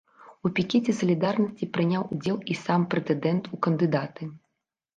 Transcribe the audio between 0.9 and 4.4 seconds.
салідарнасці прыняў удзел і сам прэтэндэнт у кандыдаты.